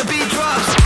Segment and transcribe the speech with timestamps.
[0.00, 0.79] the beat drops.